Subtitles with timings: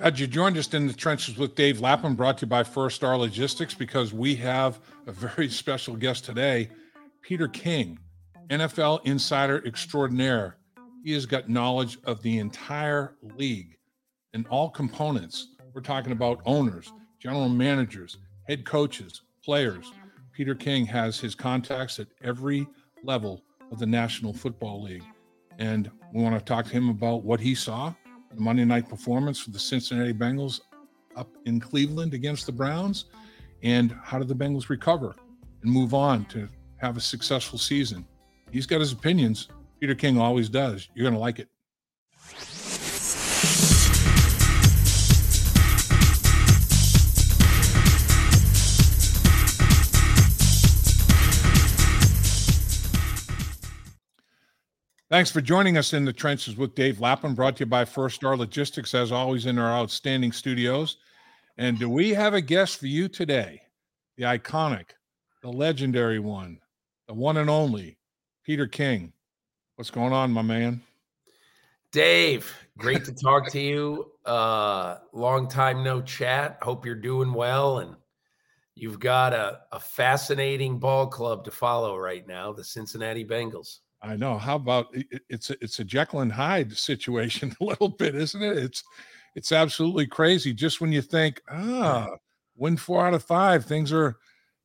[0.00, 2.96] Glad you joined us in the trenches with Dave Lapham, brought to you by First
[2.96, 6.70] Star Logistics, because we have a very special guest today,
[7.20, 7.98] Peter King,
[8.48, 10.56] NFL insider extraordinaire.
[11.04, 13.76] He has got knowledge of the entire league
[14.32, 15.48] and all components.
[15.74, 18.16] We're talking about owners, general managers,
[18.48, 19.92] head coaches, players.
[20.32, 22.66] Peter King has his contacts at every
[23.04, 25.04] level of the National Football League.
[25.58, 27.92] And we want to talk to him about what he saw
[28.36, 30.60] Monday night performance for the Cincinnati Bengals
[31.16, 33.06] up in Cleveland against the Browns,
[33.62, 35.14] and how did the Bengals recover
[35.62, 36.48] and move on to
[36.78, 38.06] have a successful season?
[38.50, 39.48] He's got his opinions.
[39.80, 40.88] Peter King always does.
[40.94, 41.48] You're going to like it.
[55.10, 58.14] Thanks for joining us in the trenches with Dave Lapham, brought to you by First
[58.14, 60.98] Star Logistics, as always, in our outstanding studios.
[61.58, 63.60] And do we have a guest for you today?
[64.18, 64.90] The iconic,
[65.42, 66.60] the legendary one,
[67.08, 67.98] the one and only,
[68.44, 69.12] Peter King.
[69.74, 70.80] What's going on, my man?
[71.90, 74.12] Dave, great to talk to you.
[74.24, 76.56] Uh, long time no chat.
[76.62, 77.80] Hope you're doing well.
[77.80, 77.96] And
[78.76, 83.80] you've got a, a fascinating ball club to follow right now, the Cincinnati Bengals.
[84.02, 84.38] I know.
[84.38, 84.94] How about
[85.28, 88.58] it's a, it's a Jekyll and Hyde situation a little bit, isn't it?
[88.58, 88.82] It's
[89.34, 90.52] it's absolutely crazy.
[90.52, 92.08] Just when you think, ah,
[92.56, 94.16] win four out of five, things are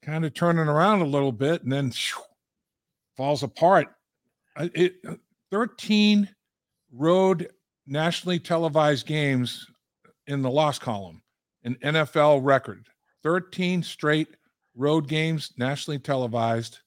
[0.02, 2.20] kind of turning around a little bit, and then shoo,
[3.18, 3.88] falls apart.
[4.58, 5.16] It uh,
[5.52, 6.30] thirteen
[6.92, 7.50] road
[7.86, 9.68] nationally televised games
[10.28, 11.22] in the loss column,
[11.64, 12.88] an NFL record.
[13.22, 14.30] Thirteen straight
[14.76, 16.80] road games nationally televised.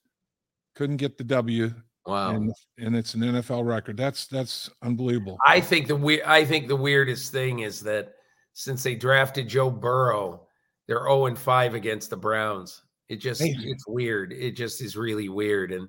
[0.75, 1.73] Couldn't get the W
[2.09, 2.31] Wow.
[2.31, 3.95] And, and it's an NFL record.
[3.97, 5.37] That's that's unbelievable.
[5.45, 8.13] I think the we- I think the weirdest thing is that
[8.53, 10.47] since they drafted Joe Burrow,
[10.87, 12.81] they're 0 and 5 against the Browns.
[13.09, 13.69] It just Amazing.
[13.69, 14.33] it's weird.
[14.33, 15.71] It just is really weird.
[15.71, 15.87] And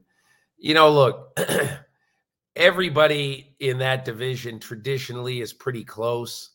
[0.59, 1.39] you know, look,
[2.57, 6.51] everybody in that division traditionally is pretty close.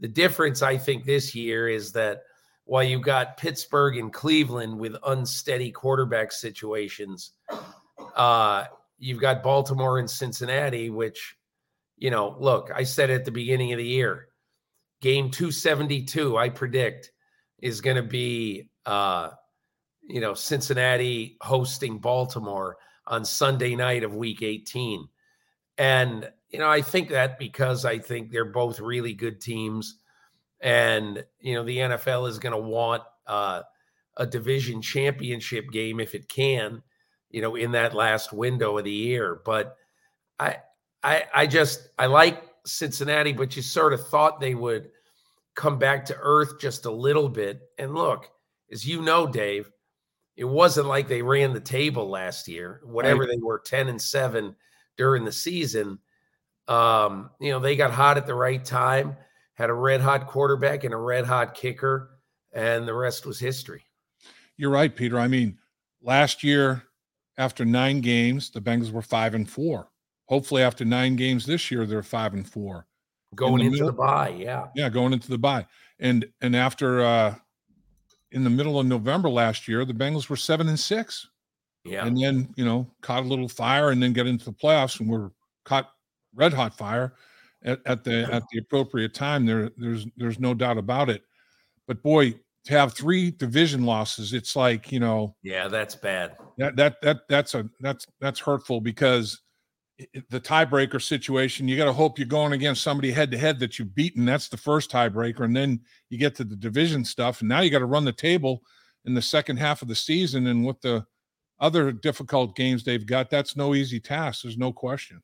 [0.00, 2.22] The difference, I think, this year is that
[2.64, 7.32] while you've got Pittsburgh and Cleveland with unsteady quarterback situations,
[8.14, 8.64] uh,
[8.98, 11.36] you've got Baltimore and Cincinnati, which,
[11.96, 14.28] you know, look, I said at the beginning of the year,
[15.00, 17.12] game 272, I predict,
[17.60, 19.30] is going to be, uh,
[20.02, 22.76] you know, Cincinnati hosting Baltimore
[23.06, 25.08] on Sunday night of week 18.
[25.76, 29.98] And, you know, I think that because I think they're both really good teams.
[30.60, 33.62] And, you know, the NFL is going to want uh,
[34.16, 36.82] a division championship game if it can
[37.30, 39.40] you know, in that last window of the year.
[39.44, 39.76] But
[40.38, 40.56] I,
[41.02, 44.90] I, I just I like Cincinnati, but you sort of thought they would
[45.54, 47.60] come back to earth just a little bit.
[47.78, 48.30] And look,
[48.70, 49.70] as you know, Dave,
[50.36, 52.80] it wasn't like they ran the table last year.
[52.84, 53.30] Whatever right.
[53.30, 54.54] they were, ten and seven
[54.96, 55.98] during the season.
[56.68, 59.16] Um, you know, they got hot at the right time,
[59.54, 62.10] had a red hot quarterback and a red hot kicker,
[62.52, 63.84] and the rest was history.
[64.56, 65.18] You're right, Peter.
[65.18, 65.58] I mean,
[66.02, 66.84] last year
[67.38, 69.88] after nine games, the Bengals were five and four.
[70.26, 72.86] Hopefully, after nine games this year, they're five and four.
[73.34, 75.66] Going in the into middle, the bye, yeah, yeah, going into the bye,
[76.00, 77.34] and and after uh
[78.32, 81.28] in the middle of November last year, the Bengals were seven and six.
[81.84, 85.00] Yeah, and then you know caught a little fire, and then get into the playoffs,
[85.00, 85.32] and were
[85.64, 85.90] caught
[86.34, 87.14] red hot fire
[87.62, 89.46] at, at the at the appropriate time.
[89.46, 91.22] There, there's there's no doubt about it.
[91.86, 92.34] But boy,
[92.68, 95.34] to have three division losses, it's like you know.
[95.42, 96.36] Yeah, that's bad.
[96.58, 99.40] That that that that's a that's that's hurtful because
[100.28, 103.78] the tiebreaker situation, you got to hope you're going against somebody head to head that
[103.78, 104.26] you've beaten.
[104.26, 105.80] That's the first tiebreaker, and then
[106.10, 108.60] you get to the division stuff, and now you got to run the table
[109.06, 111.06] in the second half of the season, and with the
[111.60, 114.42] other difficult games they've got, that's no easy task.
[114.42, 115.22] There's no question.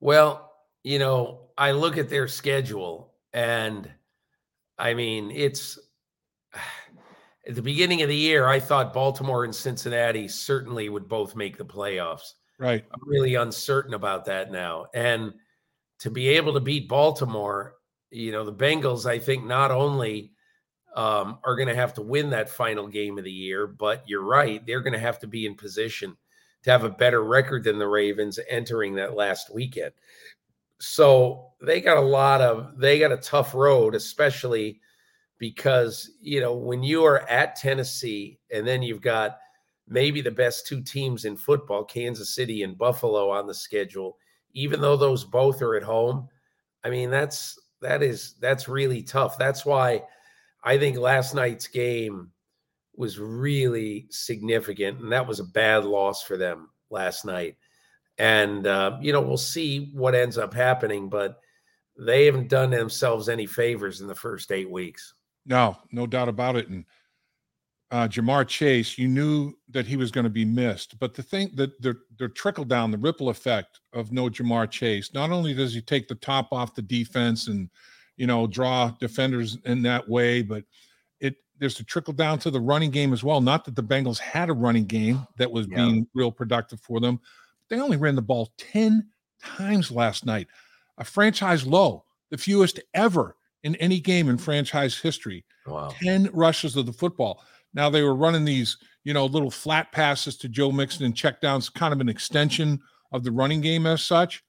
[0.00, 0.52] Well,
[0.84, 3.90] you know, I look at their schedule, and
[4.78, 5.78] I mean, it's
[7.46, 11.56] at the beginning of the year, I thought Baltimore and Cincinnati certainly would both make
[11.56, 12.32] the playoffs.
[12.58, 12.84] Right.
[12.92, 14.86] I'm really uncertain about that now.
[14.94, 15.34] And
[16.00, 17.76] to be able to beat Baltimore,
[18.10, 20.32] you know, the Bengals, I think not only
[20.94, 24.24] um, are going to have to win that final game of the year, but you're
[24.24, 26.16] right, they're going to have to be in position
[26.62, 29.92] to have a better record than the Ravens entering that last weekend.
[30.80, 34.80] So they got a lot of, they got a tough road, especially
[35.38, 39.38] because you know when you are at Tennessee and then you've got
[39.88, 44.16] maybe the best two teams in football, Kansas City and Buffalo on the schedule,
[44.52, 46.28] even though those both are at home,
[46.84, 49.38] I mean that's that is that's really tough.
[49.38, 50.02] That's why
[50.64, 52.30] I think last night's game
[52.96, 57.56] was really significant, and that was a bad loss for them last night.
[58.18, 61.40] And uh, you know, we'll see what ends up happening, but
[61.98, 65.14] they haven't done themselves any favors in the first eight weeks.
[65.46, 66.68] No, no doubt about it.
[66.68, 66.84] And
[67.90, 70.98] uh, Ja'Marr Chase, you knew that he was going to be missed.
[70.98, 75.14] But the thing that the, the trickle down, the ripple effect of no Ja'Marr Chase,
[75.14, 77.70] not only does he take the top off the defense and,
[78.16, 80.64] you know, draw defenders in that way, but
[81.20, 83.40] it there's a trickle down to the running game as well.
[83.40, 85.76] Not that the Bengals had a running game that was yeah.
[85.76, 87.20] being real productive for them.
[87.68, 89.06] They only ran the ball 10
[89.40, 90.48] times last night,
[90.98, 95.44] a franchise low, the fewest ever in any game in franchise history.
[95.66, 95.88] Wow.
[96.00, 97.42] 10 rushes of the football.
[97.74, 101.74] Now they were running these, you know, little flat passes to Joe Mixon and checkdowns,
[101.74, 102.80] kind of an extension
[103.10, 104.44] of the running game as such.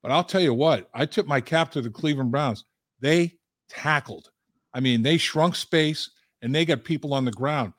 [0.00, 2.64] But I'll tell you what, I tip my cap to the Cleveland Browns.
[3.00, 3.34] They
[3.68, 4.30] tackled.
[4.72, 6.10] I mean, they shrunk space
[6.40, 7.72] and they got people on the ground.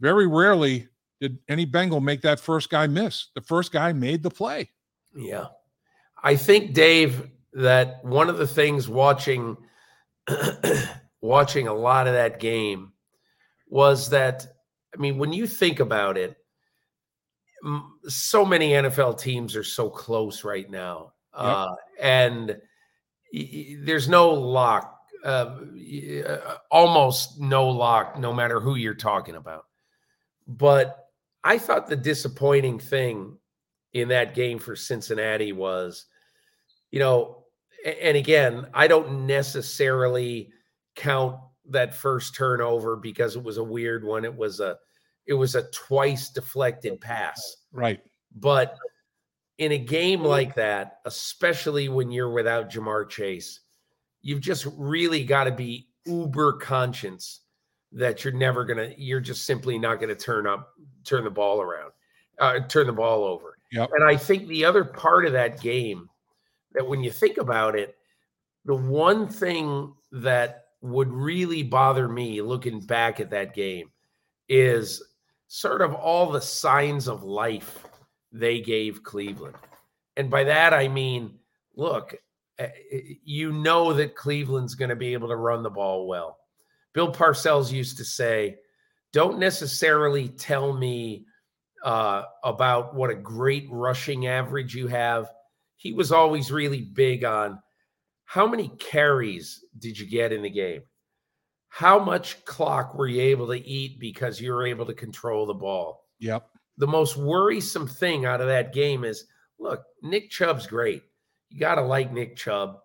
[0.00, 0.88] Very rarely
[1.20, 3.28] did any Bengal make that first guy miss.
[3.34, 4.70] The first guy made the play.
[5.14, 5.48] Yeah.
[6.22, 9.58] I think Dave that one of the things watching
[11.20, 12.92] watching a lot of that game
[13.68, 14.46] was that
[14.94, 16.36] I mean, when you think about it,
[18.08, 21.44] so many NFL teams are so close right now, yep.
[21.44, 22.56] uh, and
[23.32, 25.56] there's no lock, uh,
[26.26, 29.66] uh, almost no lock, no matter who you're talking about.
[30.48, 30.96] But
[31.44, 33.36] I thought the disappointing thing
[33.92, 36.06] in that game for Cincinnati was,
[36.90, 37.44] you know,
[37.84, 40.50] and again, I don't necessarily
[40.96, 41.36] count
[41.70, 44.24] that first turnover because it was a weird one.
[44.24, 44.76] It was a
[45.26, 47.56] it was a twice deflected pass.
[47.72, 48.00] Right.
[48.34, 48.76] But
[49.58, 53.60] in a game like that, especially when you're without Ja'Marr Chase,
[54.22, 57.40] you've just really got to be uber conscious
[57.92, 60.70] that you're never gonna, you're just simply not gonna turn up,
[61.04, 61.92] turn the ball around,
[62.38, 63.56] uh, turn the ball over.
[63.72, 63.90] Yep.
[63.94, 66.08] And I think the other part of that game
[66.72, 67.96] that when you think about it,
[68.64, 73.90] the one thing that would really bother me looking back at that game
[74.48, 75.02] is
[75.46, 77.86] sort of all the signs of life
[78.32, 79.56] they gave Cleveland.
[80.16, 81.38] And by that, I mean,
[81.74, 82.14] look,
[82.58, 86.38] eh, eh, you know that Cleveland's going to be able to run the ball well.
[86.92, 88.58] Bill Parcells used to say,
[89.12, 91.26] don't necessarily tell me
[91.84, 95.30] uh, about what a great rushing average you have.
[95.80, 97.58] He was always really big on
[98.26, 100.82] how many carries did you get in the game?
[101.70, 105.54] How much clock were you able to eat because you were able to control the
[105.54, 106.04] ball?
[106.18, 106.46] Yep.
[106.76, 109.24] The most worrisome thing out of that game is
[109.58, 111.02] look, Nick Chubb's great.
[111.48, 112.76] You got to like Nick Chubb.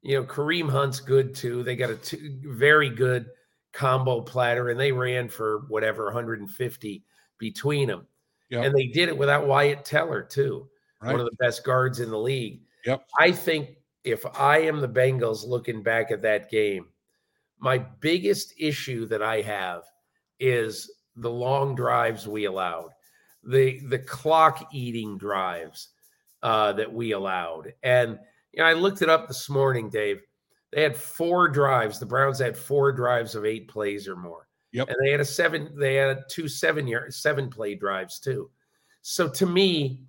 [0.00, 1.62] You know, Kareem Hunt's good too.
[1.62, 3.26] They got a two, very good
[3.74, 7.04] combo platter, and they ran for whatever 150
[7.36, 8.06] between them.
[8.48, 8.64] Yep.
[8.64, 10.69] And they did it without Wyatt Teller, too,
[11.02, 11.12] right.
[11.12, 12.60] one of the best guards in the league.
[12.86, 13.06] Yep.
[13.18, 16.86] I think if I am the Bengals looking back at that game,
[17.58, 19.82] my biggest issue that I have
[20.38, 22.90] is the long drives we allowed,
[23.44, 25.88] the the clock eating drives
[26.42, 27.72] uh, that we allowed.
[27.82, 28.18] And
[28.52, 30.22] you know, I looked it up this morning, Dave.
[30.72, 31.98] They had four drives.
[31.98, 34.46] The Browns had four drives of eight plays or more.
[34.72, 34.88] Yep.
[34.88, 38.50] And they had a seven, they had two seven year seven play drives too.
[39.02, 40.04] So to me,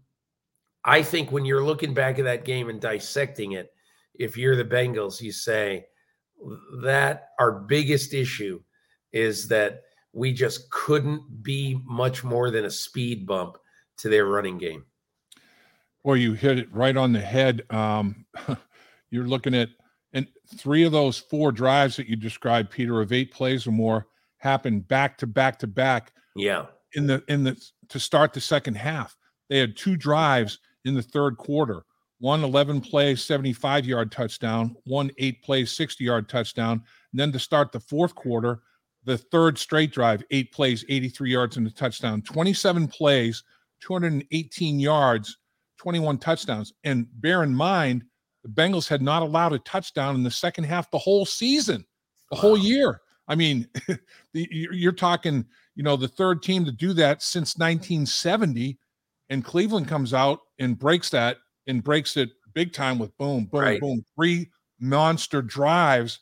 [0.84, 3.72] I think when you're looking back at that game and dissecting it,
[4.16, 5.86] if you're the Bengals, you say
[6.84, 8.62] that our biggest issue
[9.12, 9.82] is that
[10.14, 13.58] we just couldn't be much more than a speed bump
[13.98, 14.84] to their running game.
[16.04, 17.62] Well, you hit it right on the head.
[17.70, 18.26] Um,
[19.12, 19.70] you're looking at,
[20.14, 24.08] and three of those four drives that you described, Peter, of eight plays or more,
[24.38, 26.14] happened back to back to back.
[26.36, 26.66] Yeah.
[26.94, 29.16] In the in the to start the second half,
[29.48, 31.84] they had two drives in the third quarter
[32.22, 36.84] one 11 play 75 yard touchdown, one eight play 60 yard touchdown.
[37.12, 38.62] And then to start the fourth quarter,
[39.04, 43.44] the third straight drive, eight plays, 83 yards and a touchdown, 27 plays,
[43.82, 45.38] 218 yards,
[45.80, 46.74] 21 touchdowns.
[46.84, 48.04] And bear in mind,
[48.44, 51.84] the Bengals had not allowed a touchdown in the second half the whole season,
[52.30, 52.42] the wow.
[52.42, 53.02] whole year.
[53.28, 53.68] I mean,
[54.34, 58.78] you're talking, you know, the third team to do that since 1970.
[59.32, 63.62] And Cleveland comes out and breaks that and breaks it big time with boom, boom,
[63.62, 63.80] right.
[63.80, 66.20] boom, three monster drives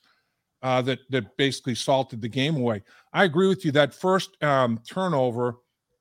[0.62, 2.84] uh, that that basically salted the game away.
[3.12, 3.72] I agree with you.
[3.72, 5.56] That first um, turnover,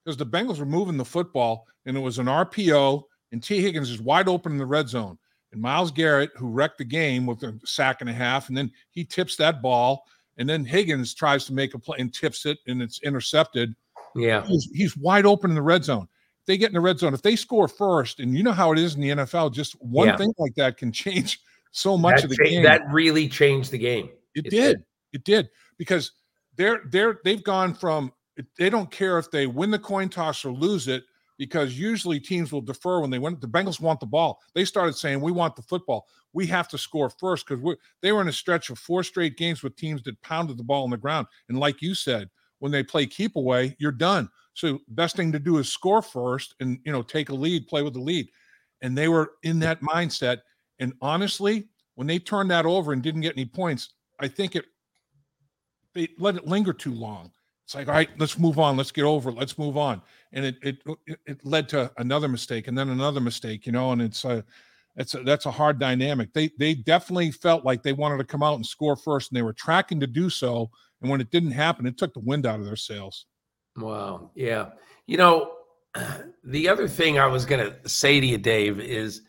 [0.04, 3.90] because the Bengals were moving the football, and it was an RPO, and Tee Higgins
[3.90, 5.18] is wide open in the red zone,
[5.52, 8.70] And Myles Garrett, who wrecked the game with a sack and a half, and then
[8.90, 10.04] he tips that ball,
[10.36, 13.74] and then Higgins tries to make a play and tips it, and it's intercepted.
[14.14, 14.44] Yeah.
[14.44, 16.08] He's, he's wide open in the red zone.
[16.48, 18.78] They get in the red zone, if they score first, and you know how it
[18.78, 20.16] is in the NFL, just one Yeah.
[20.16, 21.38] thing like that can change
[21.70, 22.62] so much that, of the cha- game.
[22.64, 24.08] that really changed the game.
[24.34, 24.50] It It did.
[24.50, 24.84] did.
[25.12, 26.12] It did because
[26.56, 28.12] they're they're they've gone from
[28.58, 31.04] they don't care if they win the coin toss or lose it
[31.38, 33.36] because usually teams will defer when they win.
[33.40, 34.40] The Bengals want the ball.
[34.54, 36.06] They started saying we want the football.
[36.32, 39.36] We have to score first because we they were in a stretch of four straight
[39.36, 41.26] games with teams that pounded the ball on the ground.
[41.48, 42.28] And like you said,
[42.58, 44.28] when they play keep away, you're done.
[44.58, 47.82] So best thing to do is score first and you know take a lead, play
[47.82, 48.28] with the lead.
[48.82, 50.38] And they were in that mindset.
[50.80, 54.64] And honestly, when they turned that over and didn't get any points, I think it
[55.94, 57.30] they let it linger too long.
[57.64, 58.76] It's like, all right, let's move on.
[58.76, 59.36] Let's get over it.
[59.36, 60.02] Let's move on.
[60.32, 63.92] And it it it, it led to another mistake and then another mistake, you know,
[63.92, 64.44] and it's a
[64.96, 66.32] it's a, that's a hard dynamic.
[66.32, 69.42] They they definitely felt like they wanted to come out and score first and they
[69.42, 70.68] were tracking to do so.
[71.00, 73.26] And when it didn't happen, it took the wind out of their sails.
[73.78, 74.30] Wow.
[74.34, 74.70] Yeah.
[75.06, 75.52] You know,
[76.44, 79.22] the other thing I was going to say to you, Dave, is,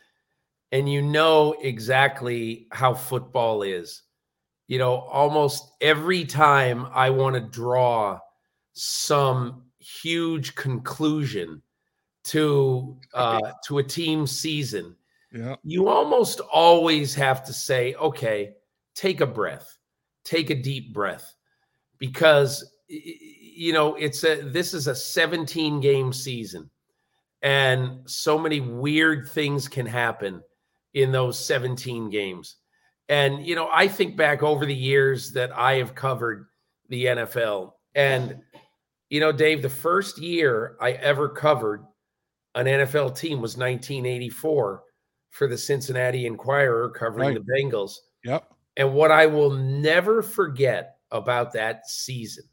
[0.72, 4.03] and you know exactly how football is.
[4.68, 8.20] You know, almost every time I want to draw
[8.74, 11.62] some huge conclusion
[12.25, 14.96] to uh, to a team season,
[15.34, 15.56] Yeah.
[15.63, 18.53] you almost always have to say, okay,
[18.94, 19.75] take a breath,
[20.24, 21.34] take a deep breath,
[21.98, 26.69] because you know it's a this is a 17 game season,
[27.41, 30.41] and so many weird things can happen
[30.93, 32.58] in those 17 games.
[33.08, 36.48] And you know, I think back over the years that I have covered
[36.89, 38.41] the NFL, and
[39.10, 41.84] you know, Dave, the first year I ever covered
[42.55, 44.84] an NFL team was 1984
[45.29, 47.38] for the Cincinnati Enquirer covering Right.
[47.46, 47.93] the Bengals.
[48.24, 48.51] Yep.
[48.77, 52.43] And what I will never forget about that season,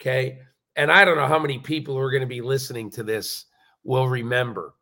[0.00, 0.40] okay,
[0.76, 3.46] and I don't know how many people who are going to be listening to this
[3.84, 4.74] will remember,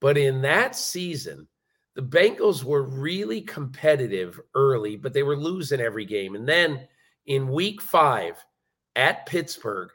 [0.00, 1.46] but in that season,
[1.94, 6.34] the Bengals were really competitive early, but they were losing every game.
[6.34, 6.88] And then
[7.26, 8.42] in week five
[8.96, 9.90] at Pittsburgh,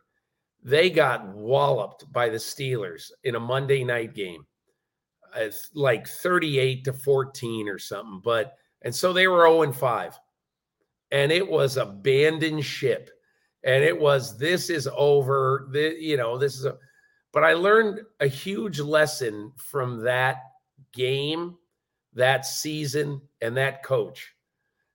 [0.63, 4.45] they got walloped by the Steelers in a Monday night game,
[5.73, 8.21] like 38 to 14 or something.
[8.23, 10.19] But, and so they were 0 and 5.
[11.11, 13.09] And it was abandoned ship.
[13.63, 15.67] And it was, this is over.
[15.71, 16.77] The, you know, this is a,
[17.33, 20.37] but I learned a huge lesson from that
[20.93, 21.55] game,
[22.13, 24.33] that season, and that coach.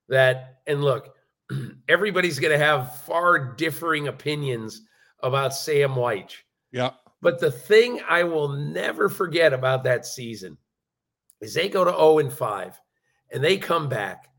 [0.09, 1.15] That, and look,
[1.89, 4.81] everybody's going to have far differing opinions
[5.21, 6.35] about Sam Wyche.
[6.71, 6.91] Yeah.
[7.21, 10.57] But the thing I will never forget about that season
[11.39, 12.81] is they go to 0 and 5
[13.31, 14.29] and they come back.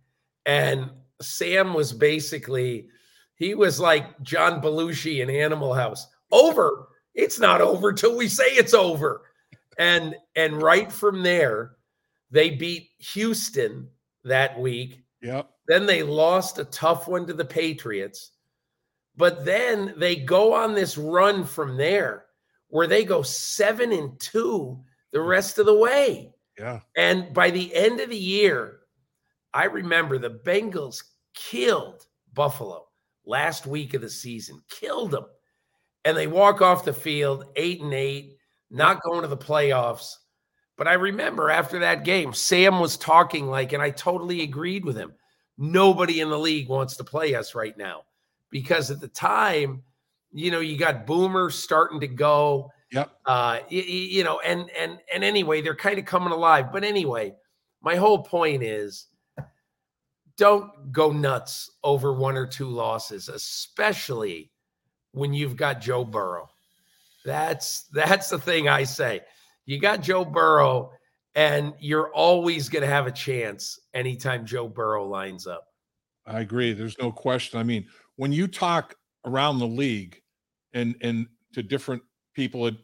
[0.44, 0.90] And
[1.22, 2.88] Sam was basically,
[3.36, 6.06] he was like John Belushi in Animal House.
[6.30, 6.88] Over.
[7.14, 9.22] It's not over till we say it's over.
[9.78, 11.76] And and right from there,
[12.30, 13.88] they beat Houston
[14.24, 15.04] that week.
[15.22, 15.50] Yep.
[15.66, 18.32] Then they lost a tough one to the Patriots.
[19.16, 22.26] But then they go on this run from there
[22.68, 26.32] where they go seven and two the rest of the way.
[26.58, 26.80] Yeah.
[26.96, 28.80] And by the end of the year,
[29.52, 31.02] I remember the Bengals
[31.34, 32.88] killed Buffalo
[33.26, 35.26] last week of the season, killed them.
[36.04, 38.36] And they walk off the field eight and eight,
[38.70, 40.16] not going to the playoffs.
[40.76, 44.96] But I remember after that game, Sam was talking like, and I totally agreed with
[44.96, 45.12] him.
[45.56, 48.02] Nobody in the league wants to play us right now
[48.50, 49.82] because at the time,
[50.32, 53.10] you know, you got boomers starting to go Yep.
[53.26, 57.34] uh you, you know and and and anyway they're kind of coming alive but anyway
[57.82, 59.08] my whole point is
[60.36, 64.50] don't go nuts over one or two losses especially
[65.12, 66.48] when you've got joe burrow
[67.24, 69.20] that's that's the thing i say
[69.66, 70.90] you got joe burrow
[71.36, 75.68] and you're always going to have a chance anytime joe burrow lines up
[76.26, 76.72] I agree.
[76.72, 77.58] There's no question.
[77.58, 77.86] I mean,
[78.16, 80.20] when you talk around the league
[80.72, 82.02] and and to different
[82.34, 82.74] people at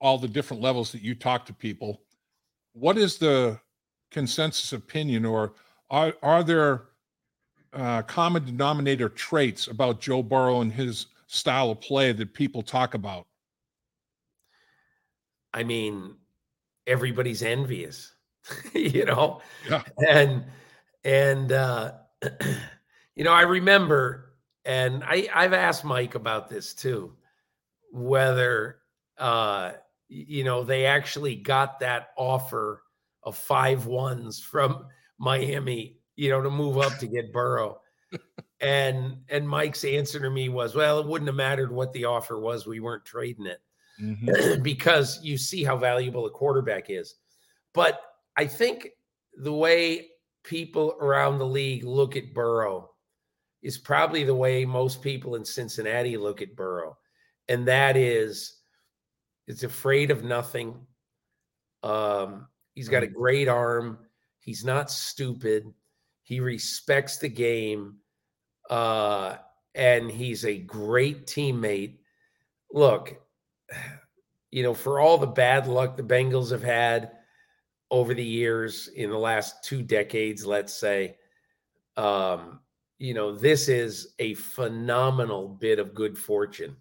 [0.00, 2.02] all the different levels that you talk to people,
[2.72, 3.58] what is the
[4.10, 5.54] consensus opinion or
[5.90, 6.88] are are there
[7.72, 12.94] uh, common denominator traits about Joe Burrow and his style of play that people talk
[12.94, 13.26] about?
[15.52, 16.16] I mean,
[16.86, 18.14] everybody's envious,
[18.74, 19.82] you know, Yeah.
[20.08, 20.44] and
[21.04, 21.92] and uh,
[23.14, 27.14] you know, I remember, and I I've asked Mike about this too,
[27.92, 28.78] whether
[29.18, 29.72] uh,
[30.08, 32.82] you know they actually got that offer
[33.22, 34.86] of five ones from
[35.18, 37.80] Miami, you know, to move up to get Burrow.
[38.60, 42.38] and and Mike's answer to me was, well, it wouldn't have mattered what the offer
[42.38, 42.66] was.
[42.66, 43.60] We weren't trading it
[44.00, 44.60] mm-hmm.
[44.62, 47.14] because you see how valuable a quarterback is.
[47.74, 48.00] But
[48.36, 48.88] I think
[49.36, 50.08] the way
[50.44, 52.90] people around the league look at Burrow
[53.62, 56.96] is probably the way most people in Cincinnati look at Burrow.
[57.48, 58.60] And that is
[59.46, 60.74] it's afraid of nothing.
[61.82, 63.98] Um, he's got a great arm.
[64.46, 65.74] He's not stupid.
[66.22, 67.96] He respects the game.
[68.70, 69.34] Uh,
[69.74, 71.98] and he's a great teammate.
[72.72, 73.20] Look,
[74.52, 77.10] you know, for all the bad luck the Bengals have had
[77.90, 81.16] over the years in the last two decades, let's say,
[81.96, 82.60] um,
[82.98, 86.76] you know, this is a phenomenal bit of good fortune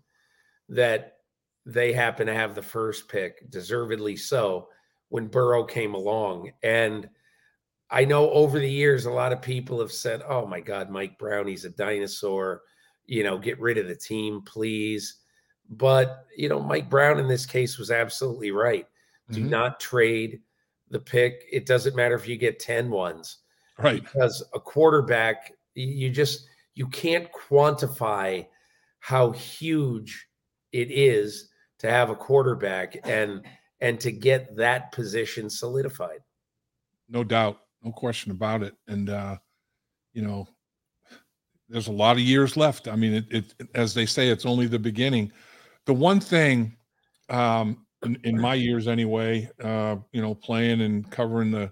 [0.69, 1.17] that
[1.65, 4.69] they happen to have the first pick, deservedly so,
[5.09, 6.51] when Burrow came along.
[6.61, 7.09] And
[7.91, 11.17] I know over the years, a lot of people have said, oh my God, Mike
[11.19, 12.61] Brown, he's a dinosaur.
[13.05, 15.19] You know, get rid of the team, please.
[15.69, 18.87] But, you know, Mike Brown in this case was absolutely right.
[19.31, 19.49] Do mm-hmm.
[19.49, 20.41] not trade
[20.89, 21.43] the pick.
[21.51, 23.39] It doesn't matter if you get 10 ones.
[23.77, 24.03] Right.
[24.03, 28.45] Because a quarterback, you just, you can't quantify
[28.99, 30.27] how huge
[30.71, 31.49] it is
[31.79, 33.45] to have a quarterback and
[33.81, 36.19] and to get that position solidified.
[37.09, 38.75] No doubt, no question about it.
[38.87, 39.37] And uh,
[40.13, 40.47] you know,
[41.69, 42.87] there's a lot of years left.
[42.87, 45.31] I mean, it, it as they say, it's only the beginning.
[45.85, 46.75] The one thing,
[47.29, 51.71] um, in, in my years anyway, uh, you know, playing and covering the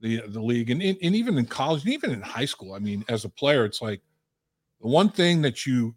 [0.00, 2.74] the the league, and, and even in college, and even in high school.
[2.74, 4.02] I mean, as a player, it's like
[4.80, 5.94] the one thing that you,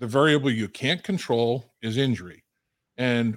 [0.00, 2.44] the variable you can't control is injury,
[2.96, 3.36] and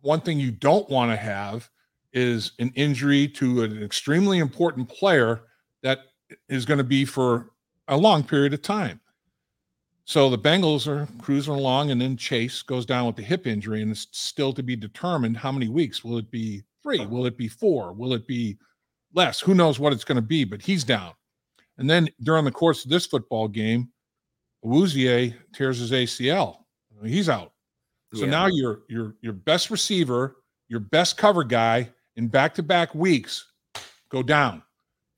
[0.00, 1.68] one thing you don't want to have
[2.12, 5.42] is an injury to an extremely important player
[5.82, 6.00] that
[6.48, 7.50] is going to be for
[7.88, 9.00] a long period of time.
[10.04, 13.82] So the Bengals are cruising along, and then Chase goes down with the hip injury,
[13.82, 16.02] and it's still to be determined how many weeks.
[16.02, 17.06] Will it be three?
[17.06, 17.92] Will it be four?
[17.92, 18.58] Will it be
[19.14, 19.38] less?
[19.38, 21.12] Who knows what it's going to be, but he's down.
[21.78, 23.90] And then during the course of this football game,
[24.64, 26.56] Awuzie tears his ACL.
[27.04, 27.52] He's out.
[28.12, 28.30] So yeah.
[28.30, 30.36] now your your your best receiver,
[30.68, 33.52] your best cover guy in back-to-back weeks
[34.10, 34.62] go down.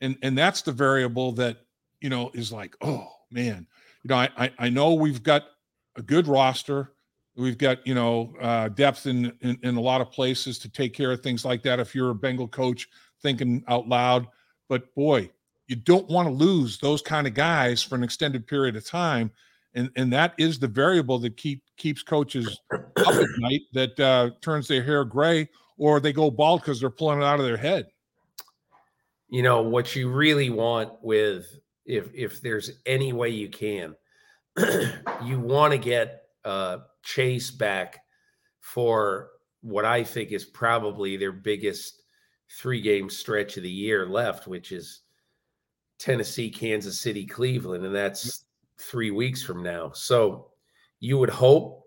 [0.00, 1.58] And and that's the variable that,
[2.00, 3.66] you know, is like, oh man.
[4.02, 5.44] You know, I I, I know we've got
[5.96, 6.92] a good roster.
[7.36, 10.92] We've got, you know, uh, depth in, in in a lot of places to take
[10.92, 12.88] care of things like that if you're a Bengal coach
[13.22, 14.26] thinking out loud.
[14.68, 15.30] But boy,
[15.68, 19.30] you don't want to lose those kind of guys for an extended period of time
[19.74, 24.30] and and that is the variable that keep keeps coaches up at night that uh,
[24.40, 25.48] turns their hair gray
[25.82, 27.88] or they go bald because they're pulling it out of their head.
[29.28, 33.96] You know what you really want with if if there's any way you can,
[35.24, 37.98] you want to get uh, Chase back
[38.60, 39.30] for
[39.62, 42.02] what I think is probably their biggest
[42.60, 45.00] three game stretch of the year left, which is
[45.98, 48.44] Tennessee, Kansas City, Cleveland, and that's
[48.78, 49.90] three weeks from now.
[49.94, 50.52] So
[51.00, 51.82] you would hope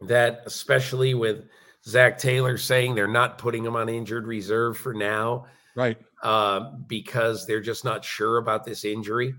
[0.00, 1.44] that, especially with
[1.90, 5.98] Zac Taylor saying they're not putting him on injured reserve for now, right?
[6.22, 9.34] Uh, because they're just not sure about this injury.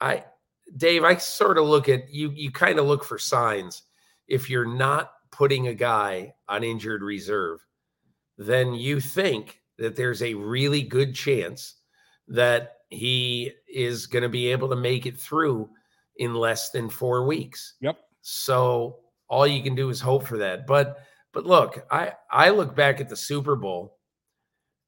[0.00, 0.24] I,
[0.76, 2.30] Dave, I sort of look at you.
[2.34, 3.82] You kind of look for signs.
[4.28, 7.60] If you're not putting a guy on injured reserve,
[8.38, 11.74] then you think that there's a really good chance
[12.28, 15.68] that he is going to be able to make it through
[16.16, 17.74] in less than four weeks.
[17.80, 17.98] Yep.
[18.22, 20.66] So all you can do is hope for that.
[20.66, 20.98] But
[21.34, 23.98] but look, I I look back at the Super Bowl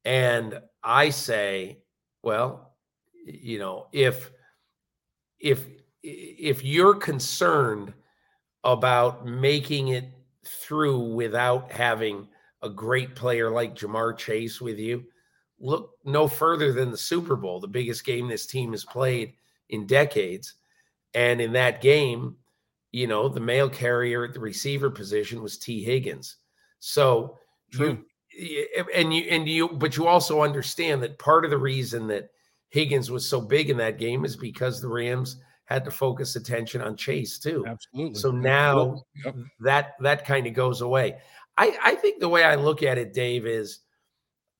[0.04, 1.82] and I say,
[2.22, 2.76] well,
[3.24, 4.30] you know, if
[5.40, 5.66] if
[6.02, 7.92] if you're concerned
[8.62, 10.04] about making it
[10.44, 12.28] through without having
[12.62, 15.04] a great player like Ja'Marr Chase with you,
[15.59, 19.35] look no further than the Super Bowl, the biggest game this team has played
[19.70, 20.54] in decades.
[21.14, 22.37] And in that game,
[22.96, 26.37] you know, the mail carrier at the receiver position was Tee Higgins.
[26.78, 27.37] So
[27.70, 28.02] True.
[28.30, 32.06] you eh, and you and you but you also understand that part of the reason
[32.06, 32.30] that
[32.70, 36.80] Higgins was so big in that game is because the Rams had to focus attention
[36.80, 37.66] on Chase too.
[37.66, 38.18] Absolutely.
[38.18, 39.35] So now yep.
[39.61, 41.18] that that kind of goes away.
[41.59, 43.80] I, I think the way I look at it, Dave, is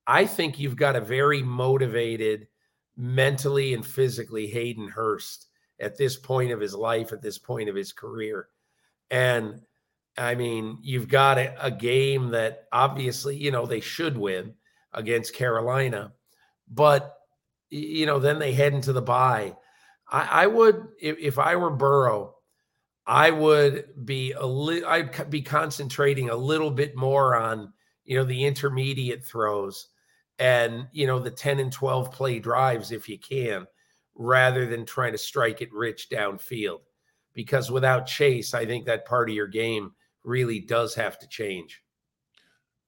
[0.07, 2.49] I think you've got a very motivated
[2.99, 5.46] mentally and physically Hayden Hurst
[5.81, 8.49] at this point of his life, at this point of his career.
[9.11, 9.61] And
[10.17, 14.55] I mean, you've got a, a game that obviously, you know, they should win
[14.93, 16.13] against Carolina.
[16.69, 17.17] But
[17.71, 19.57] you know, then they head into the bye.
[20.09, 22.37] I, I would, if, if, I were Burrow,
[23.07, 27.73] I would be a little, I'd be concentrating a little bit more on,
[28.05, 29.89] you know, the intermediate throws
[30.39, 33.67] and, you know, the 10 and 12 play drives if you can,
[34.17, 36.81] rather than trying to strike it rich downfield.
[37.35, 39.93] Because without Chase, I think that part of your game
[40.25, 41.83] really does have to change.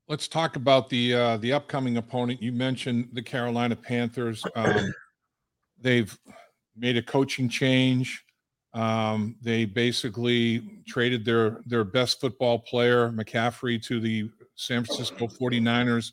[0.09, 2.43] Let's talk about the uh, the upcoming opponent.
[2.43, 4.45] You mentioned the Carolina Panthers.
[4.57, 4.93] Um,
[5.81, 6.19] they've
[6.77, 8.25] made a coaching change.
[8.75, 16.13] Um, they basically traded their their best football player, McCaffrey, to the San Francisco 49ers.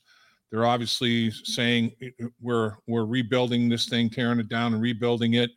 [0.52, 1.94] They're obviously saying
[2.42, 5.52] we're we're rebuilding this thing, tearing it down and rebuilding it.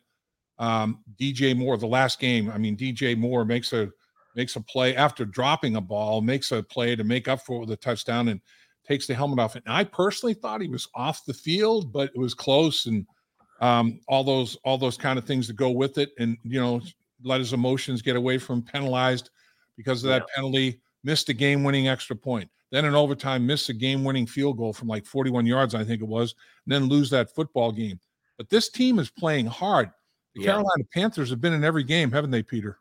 [0.57, 3.89] Um, DJ Moore, the last game, I mean, DJ Moore makes a
[4.35, 7.75] makes a play after dropping a ball, makes a play to make up for a
[7.75, 8.41] touchdown and
[8.87, 9.55] takes the helmet off.
[9.55, 13.05] And I personally thought he was off the field, but it was close and
[13.61, 16.11] um, all those all those kind of things that go with it.
[16.19, 16.81] And you know,
[17.23, 19.29] let his emotions get away from penalized
[19.77, 20.35] because of that yeah.
[20.35, 22.49] penalty, missed a game-winning extra point.
[22.71, 26.07] Then in overtime, miss a game-winning field goal from like 41 yards, I think it
[26.07, 27.99] was, and then lose that football game.
[28.37, 29.89] But this team is playing hard.
[30.35, 30.51] The yeah.
[30.51, 32.77] Carolina Panthers have been in every game, haven't they, Peter?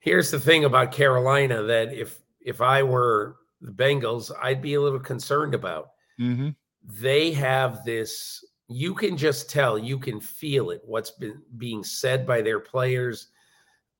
[0.00, 4.80] Here's the thing about Carolina that if if I were the Bengals, I'd be a
[4.80, 5.90] little concerned about.
[6.20, 6.50] Mm-hmm.
[6.84, 8.44] They have this.
[8.68, 9.78] You can just tell.
[9.78, 10.80] You can feel it.
[10.84, 13.28] What's been being said by their players,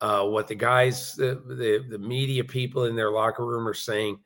[0.00, 4.18] uh, what the guys, the, the the media people in their locker room are saying.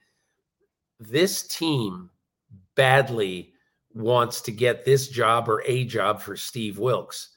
[1.08, 2.10] This team
[2.74, 3.52] badly
[3.94, 7.36] wants to get this job or a job for Steve Wilks.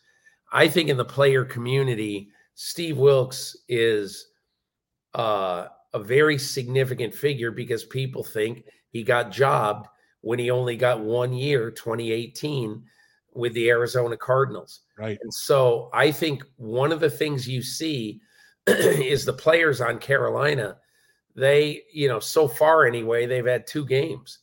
[0.51, 4.27] I think in the player community, Steve Wilks is
[5.15, 9.87] uh, a very significant figure because people think he got jobbed
[10.21, 12.83] when he only got one year, 2018,
[13.33, 14.81] with the Arizona Cardinals.
[14.97, 15.17] Right.
[15.21, 18.21] And so I think one of the things you see
[18.67, 20.77] is the players on Carolina.
[21.35, 24.39] They, you know, so far anyway, they've had two games.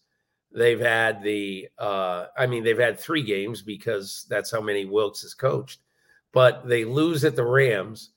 [0.55, 5.23] They've had the, uh, I mean, they've had three games because that's how many Wilks
[5.23, 5.81] has coached
[6.33, 8.11] but they lose at the Rams,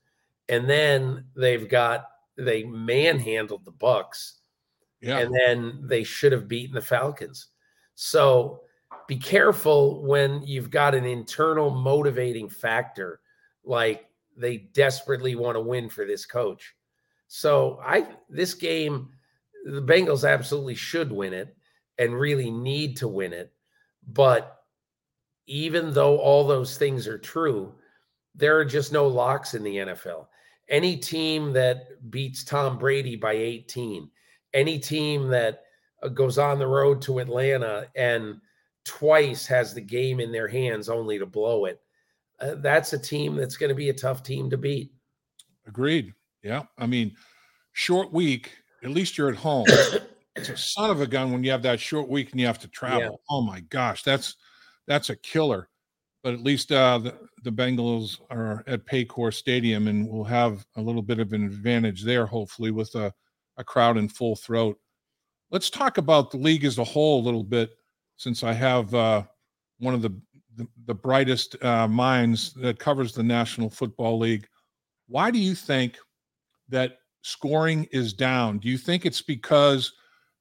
[0.50, 2.08] and then they've got
[2.38, 4.40] they manhandled the Bucs,
[5.02, 5.20] yeah.
[5.20, 7.48] and then they should have beaten the Falcons.
[7.96, 8.62] So
[9.08, 13.20] be careful when you've got an internal motivating factor
[13.64, 16.76] like they desperately want to win for this coach.
[17.38, 19.10] So I this game
[19.66, 21.54] the Bengals absolutely should win it
[21.98, 23.52] and really need to win it.
[24.08, 24.64] But
[25.46, 27.76] even though all those things are true,
[28.36, 30.28] there are just no locks in the NFL.
[30.70, 34.10] Any team that beats Tom Brady by 18,
[34.54, 35.64] any team that
[36.04, 38.40] uh, goes on the road to Atlanta and
[38.86, 41.82] twice has the game in their hands only to blow it,
[42.40, 44.94] uh, that's a team that's going to be a tough team to beat.
[45.68, 46.14] Agreed.
[46.46, 46.64] Yeah.
[46.78, 47.16] I mean,
[47.74, 48.52] short week,
[48.84, 49.66] at least you're at home.
[50.36, 52.60] it's a son of a gun when you have that short week and you have
[52.60, 53.02] to travel.
[53.02, 53.10] Yeah.
[53.30, 54.36] Oh my gosh, that's
[54.88, 55.70] that's a killer
[56.26, 60.82] but at least uh, the, the Bengals are at Paycor Stadium and we'll have a
[60.82, 63.14] little bit of an advantage there, hopefully, with a,
[63.58, 64.76] a crowd in full throat.
[65.52, 67.76] Let's talk about the league as a whole a little bit,
[68.18, 69.22] since I have uh,
[69.78, 70.20] one of the,
[70.56, 74.48] the, the brightest uh, minds that covers the National Football League.
[75.08, 75.96] Why do you think
[76.70, 78.60] that scoring is down?
[78.60, 79.94] Do you think it's because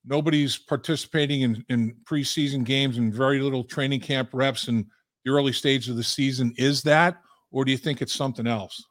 [0.04, 4.86] nobody's participating in, in preseason games and very little training camp reps in–
[5.24, 7.16] the early stage of the season is that,
[7.50, 8.84] or do you think it's something else?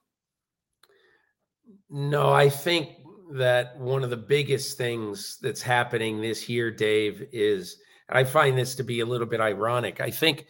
[1.89, 2.89] No, I think
[3.34, 7.78] that one of the biggest things that's happening this year, Dave, is
[8.10, 10.02] I find this to be a little bit ironic.
[10.02, 10.48] I think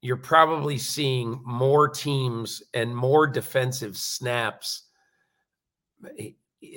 [0.00, 4.88] you're probably seeing more teams and more defensive snaps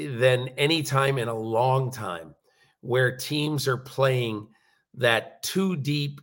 [0.09, 2.35] than any time in a long time
[2.81, 4.47] where teams are playing
[4.95, 6.21] that two deep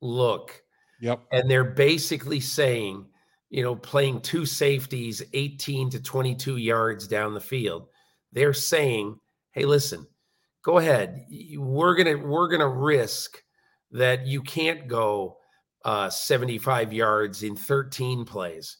[0.00, 0.62] look
[1.02, 1.20] Yep.
[1.32, 3.04] And they're basically saying,
[3.50, 7.88] you know, playing two safeties 18 to 22 yards down the field.
[8.30, 9.18] They're saying,
[9.50, 10.06] "Hey, listen,
[10.62, 11.26] go ahead.
[11.56, 13.42] We're going to we're going to risk
[13.90, 15.38] that you can't go
[15.84, 18.78] uh, 75 yards in 13 plays,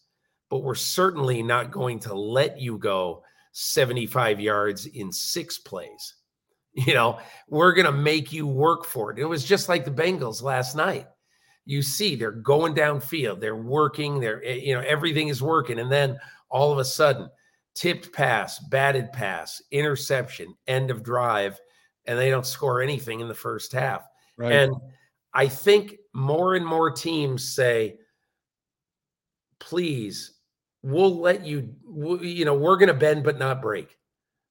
[0.49, 6.15] but we're certainly not going to let you go 75 yards in six plays.
[6.75, 7.19] You know,
[7.51, 9.19] we're going to make you work for it.
[9.19, 11.07] It was just like the Bengals last night
[11.65, 15.91] you see they're going downfield, they're working, they're eh, you know everything is working, and
[15.91, 16.19] then
[16.51, 17.29] all of a sudden,
[17.75, 21.59] tipped pass, batted pass, interception, end of drive,
[22.07, 24.03] and they don't score anything in the first half.
[24.37, 24.53] Right.
[24.53, 24.75] And
[25.33, 27.97] I think more and more teams say,
[29.61, 30.33] please,
[30.83, 31.75] we'll let you,
[32.21, 33.97] you know, we're going to bend but not break.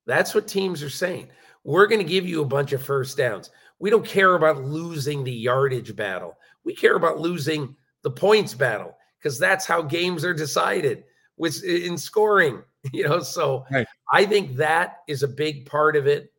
[0.05, 1.27] That's what teams are saying.
[1.63, 3.51] We're going to give you a bunch of first downs.
[3.79, 6.37] We don't care about losing the yardage battle.
[6.63, 11.03] We care about losing the points battle because that's how games are decided
[11.37, 12.63] with in scoring,
[12.93, 13.19] you know.
[13.19, 13.87] So right.
[14.11, 16.31] I think that is a big part of it.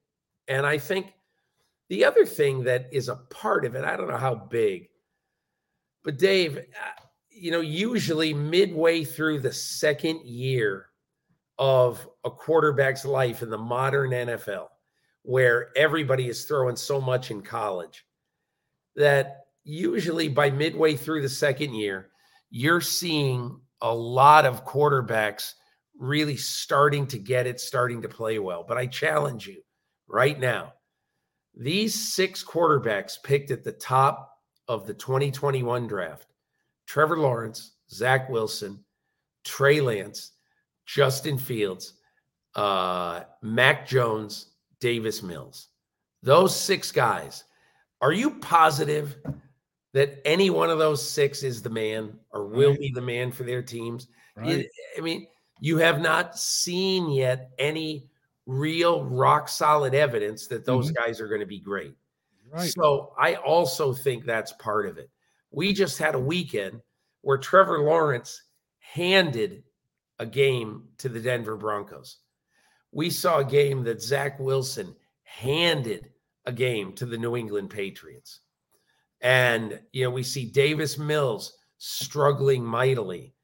[0.48, 1.12] And I think
[1.88, 4.88] the other thing that is a part of it, I don't know how big,
[6.04, 7.01] but Dave, uh,
[7.42, 10.86] you know, usually midway through the second year
[11.58, 14.68] of a quarterback's life in the modern NFL,
[15.22, 18.04] where everybody is throwing so much in college,
[18.94, 22.10] that usually by midway through the second year,
[22.50, 25.54] you're seeing a lot of quarterbacks
[25.98, 28.64] really starting to get it, starting to play well.
[28.66, 29.60] But I challenge you
[30.06, 30.74] right now
[31.56, 34.30] these six quarterbacks picked at the top
[34.68, 36.31] of the 2021 draft
[36.86, 38.84] Trevor Lawrence, Zach Wilson,
[39.44, 40.32] Trey Lance,
[40.86, 41.94] Justin Fields,
[42.54, 45.68] uh, Mac Jones, Davis Mills.
[46.22, 47.44] Those six guys.
[48.00, 49.16] Are you positive
[49.94, 52.80] that any one of those six is the man or will right.
[52.80, 54.08] be the man for their teams?
[54.36, 54.66] Right.
[54.96, 55.26] I mean,
[55.60, 58.08] you have not seen yet any
[58.46, 61.04] real rock solid evidence that those mm-hmm.
[61.04, 61.94] guys are going to be great.
[62.50, 62.70] Right.
[62.70, 65.10] So I also think that's part of it.
[65.52, 66.80] We just had a weekend
[67.20, 68.42] where Trevor Lawrence
[68.78, 69.62] handed
[70.18, 72.18] a game to the Denver Broncos.
[72.90, 76.10] We saw a game that Zach Wilson handed
[76.46, 78.40] a game to the New England Patriots.
[79.20, 83.34] And, you know, we see Davis Mills struggling mightily.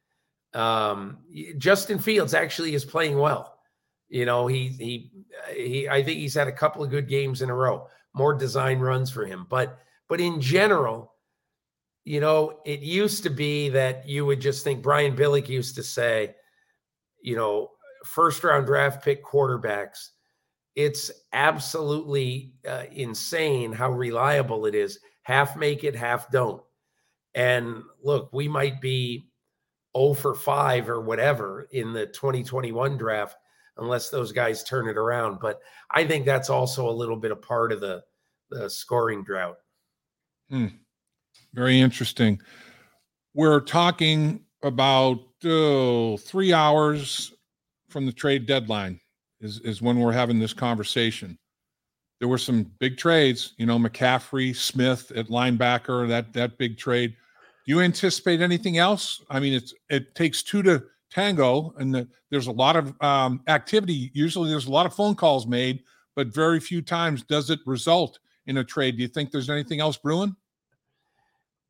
[0.54, 1.18] Um,
[1.58, 3.58] Justin Fields actually is playing well.
[4.08, 5.12] You know, he he
[5.54, 8.78] he I think he's had a couple of good games in a row, more design
[8.78, 9.46] runs for him.
[9.48, 11.12] But but in general,
[12.08, 15.82] you know, it used to be that you would just think Brian Billick used to
[15.82, 16.34] say,
[17.20, 17.68] you know,
[18.06, 20.08] first round draft pick quarterbacks.
[20.74, 24.98] It's absolutely uh, insane how reliable it is.
[25.20, 26.62] Half make it, half don't.
[27.34, 29.28] And look, we might be
[29.94, 33.36] 0 for 5 or whatever in the 2021 draft
[33.76, 35.40] unless those guys turn it around.
[35.42, 38.02] But I think that's also a little bit a part of the
[38.48, 39.58] the scoring drought.
[40.48, 40.68] Hmm.
[41.54, 42.40] Very interesting.
[43.34, 47.32] We're talking about oh, three hours
[47.88, 49.00] from the trade deadline
[49.40, 51.38] is, is when we're having this conversation.
[52.18, 57.10] There were some big trades, you know, McCaffrey, Smith at linebacker, that that big trade.
[57.64, 59.22] Do you anticipate anything else?
[59.30, 63.40] I mean, it's it takes two to tango and the, there's a lot of um,
[63.48, 65.82] activity usually there's a lot of phone calls made
[66.14, 69.80] but very few times does it result in a trade do you think there's anything
[69.80, 70.34] else brewing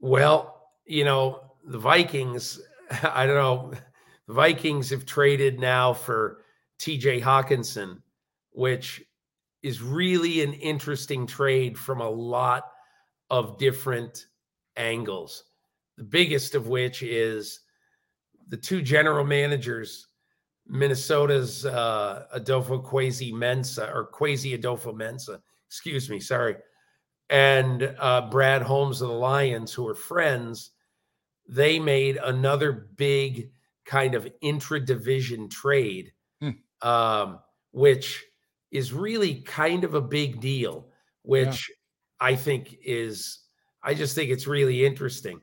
[0.01, 2.61] well you know the vikings
[3.03, 3.73] i don't know
[4.27, 6.45] the vikings have traded now for
[6.79, 7.21] T.J.
[7.21, 8.01] Hockenson,
[8.51, 9.03] which
[9.63, 12.71] is really an interesting trade from a lot
[13.31, 14.27] of different
[14.77, 15.45] angles.
[15.97, 17.61] The biggest of which is
[18.49, 20.07] the two general managers,
[20.67, 26.57] Minnesota's uh, Adolfo Kwesi Mensah or Kwesi Adolfo Mensah, excuse me, sorry,
[27.31, 30.71] and uh, Brad Holmes of the Lions, who are friends,
[31.47, 33.51] they made another big
[33.85, 36.51] kind of intra division trade, hmm.
[36.83, 37.39] um,
[37.73, 38.25] which
[38.71, 40.89] is really kind of a big deal,
[41.23, 42.27] which yeah.
[42.27, 43.41] I think is,
[43.83, 45.41] I just think it's really interesting.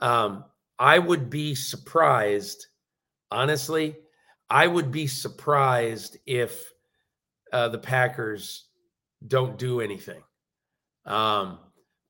[0.00, 0.44] Um,
[0.78, 2.66] I would be surprised,
[3.30, 3.96] honestly,
[4.48, 6.72] I would be surprised if
[7.52, 8.66] uh, the Packers
[9.26, 10.22] don't do anything.
[11.04, 11.58] Um,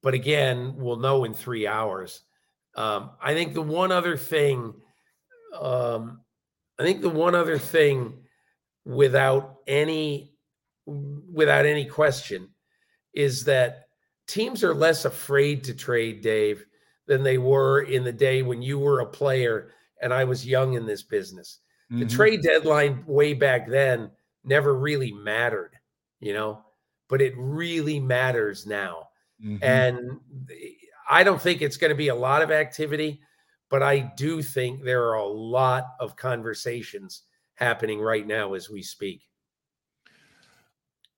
[0.03, 2.23] but again, we'll know in three hours.
[2.75, 4.75] Um, I think the one other thing,
[5.59, 6.21] um,
[6.79, 8.23] I think the one other thing
[8.85, 10.33] without any
[10.85, 12.49] without any question
[13.15, 13.87] is that
[14.27, 16.65] teams are less afraid to trade Dave
[17.07, 20.75] than they were in the day when you were a player and I was young
[20.75, 21.61] in this business.
[21.91, 22.01] Mm-hmm.
[22.01, 24.11] The trade deadline way back then
[24.45, 25.77] never really mattered,
[26.21, 26.65] you know,
[27.13, 29.09] but it really matters now.
[29.45, 29.63] Mm-hmm.
[29.63, 30.19] And
[31.11, 33.21] I don't think it's going to be a lot of activity,
[33.69, 37.25] but I do think there are a lot of conversations
[37.57, 39.21] happening right now as we speak.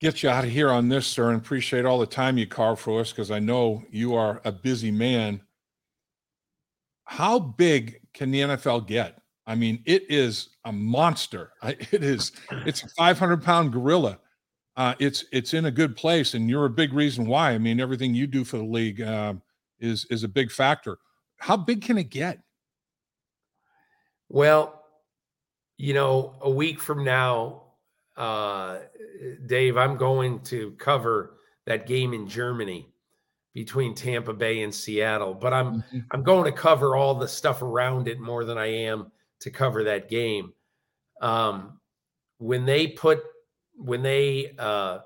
[0.01, 2.81] Get you out of here on this, sir, and appreciate all the time you carve
[2.81, 5.41] for us because I know you are a busy man
[7.05, 9.21] how big can the NFL get?
[9.47, 11.53] I mean, it is a monster.
[11.63, 12.33] It is.
[12.67, 14.19] It's a 500 pound gorilla.
[14.77, 17.53] Uh, it's it's in a good place, and you're a big reason why.
[17.53, 19.35] I mean, everything you do for the league uh,
[19.79, 20.99] is is a big factor.
[21.39, 22.41] How big can it get?
[24.29, 24.83] Well,
[25.77, 27.63] you know, a week from now,
[28.17, 28.79] uh,
[29.47, 32.89] Dave, I'm going to cover that game in Germany
[33.53, 35.99] between Tampa Bay and Seattle, but I'm mm-hmm.
[36.11, 39.85] I'm going to cover all the stuff around it more than I am to cover
[39.85, 40.53] that game.
[41.21, 41.79] Um,
[42.39, 43.23] when they put
[43.77, 44.99] when they uh,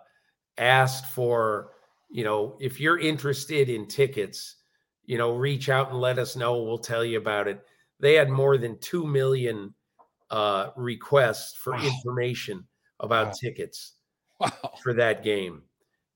[0.57, 1.73] asked for,
[2.11, 4.57] you know, if you're interested in tickets,
[5.05, 6.63] you know, reach out and let us know.
[6.63, 7.61] We'll tell you about it.
[8.01, 9.75] They had more than two million
[10.31, 11.85] uh, requests for wow.
[11.85, 12.65] information
[13.01, 13.33] about wow.
[13.41, 13.95] tickets
[14.41, 14.51] wow.
[14.83, 15.63] for that game.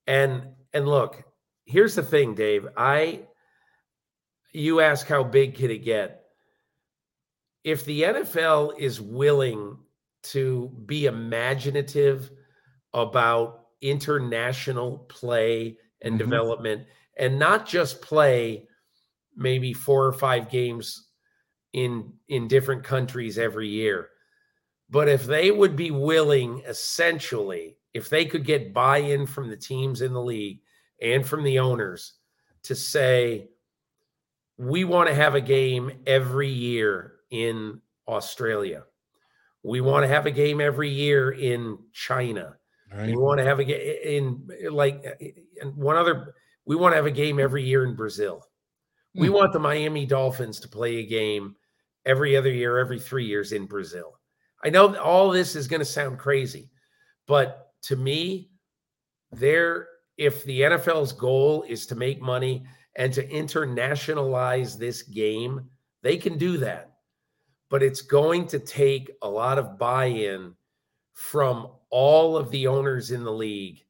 [0.06, 1.24] And and look,
[1.64, 2.66] here's the thing, Dave.
[2.76, 3.20] I
[4.52, 6.24] you ask how big can it get?
[7.64, 9.78] If the NFL is willing
[10.24, 12.30] to be imaginative
[12.94, 16.30] about international play and mm-hmm.
[16.30, 18.66] development and not just play
[19.36, 21.08] maybe four or five games
[21.72, 24.08] in in different countries every year
[24.90, 30.02] but if they would be willing essentially if they could get buy-in from the teams
[30.02, 30.60] in the league
[31.00, 32.14] and from the owners
[32.62, 33.48] to say
[34.58, 38.84] we want to have a game every year in Australia.
[39.62, 42.56] We want to have a game every year in China.
[42.94, 43.08] Right.
[43.08, 45.04] We want to have a game in like
[45.60, 46.34] and one other
[46.66, 48.46] we want to have a game every year in Brazil.
[49.14, 49.34] We hmm.
[49.34, 51.56] want the Miami Dolphins to play a game
[52.04, 54.18] every other year, every 3 years in Brazil.
[54.64, 56.70] I know all this is going to sound crazy,
[57.26, 58.50] but to me
[59.32, 62.64] there if the NFL's goal is to make money
[62.96, 65.68] and to internationalize this game,
[66.02, 66.92] they can do that.
[67.70, 70.54] But it's going to take a lot of buy in
[71.12, 73.84] from all of the owners in the league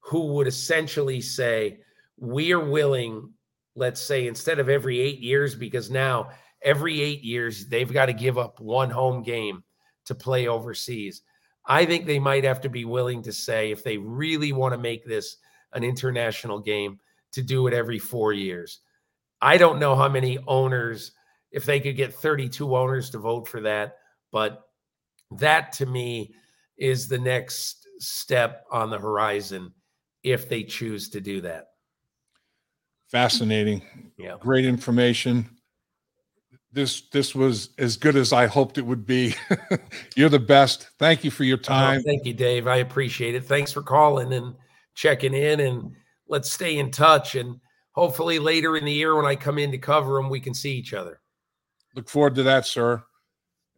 [0.00, 1.80] who would essentially say,
[2.16, 3.32] We are willing,
[3.74, 6.30] let's say, instead of every eight years, because now
[6.62, 9.62] every eight years they've got to give up one home game
[10.06, 11.22] to play overseas.
[11.66, 14.78] I think they might have to be willing to say, if they really want to
[14.78, 15.36] make this
[15.72, 16.98] an international game
[17.32, 18.80] to do it every four years.
[19.42, 21.12] I don't know how many owners,
[21.50, 23.98] if they could get 32 owners to vote for that,
[24.32, 24.62] but
[25.32, 26.34] that to me
[26.78, 29.72] is the next step on the horizon
[30.22, 31.66] if they choose to do that.
[33.10, 33.82] Fascinating.
[34.18, 34.36] Yeah.
[34.40, 35.48] Great information.
[36.72, 39.34] This this was as good as I hoped it would be.
[40.16, 40.90] You're the best.
[40.98, 42.00] Thank you for your oh, time.
[42.00, 42.66] Oh, thank you, Dave.
[42.66, 43.44] I appreciate it.
[43.44, 44.54] Thanks for calling and
[44.94, 45.92] checking in and
[46.28, 47.34] let's stay in touch.
[47.34, 47.60] And
[47.92, 50.72] hopefully later in the year when I come in to cover them, we can see
[50.72, 51.20] each other.
[51.94, 53.02] Look forward to that, sir.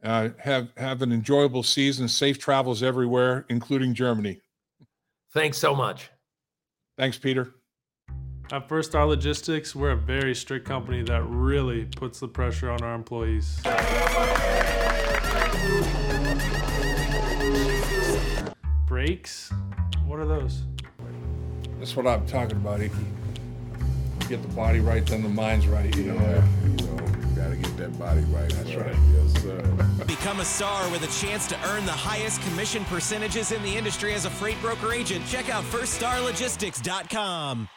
[0.02, 2.08] Uh, have have an enjoyable season.
[2.08, 4.40] Safe travels everywhere, including Germany.
[5.32, 6.10] Thanks so much.
[6.96, 7.54] Thanks, Peter.
[8.50, 12.82] At First Star Logistics, we're a very strict company that really puts the pressure on
[12.82, 13.60] our employees.
[18.86, 19.52] Brakes?
[20.06, 20.62] What are those?
[21.78, 22.80] That's what I'm talking about.
[22.80, 25.94] If you get the body right, then the mind's right.
[25.94, 26.96] You know, you know,
[27.36, 28.50] gotta get that body right.
[28.50, 28.96] That's right.
[29.12, 29.87] Yes, sir.
[30.08, 34.14] Become a star with a chance to earn the highest commission percentages in the industry
[34.14, 35.26] as a freight broker agent.
[35.26, 37.68] Check out FirstStarLogistics.com.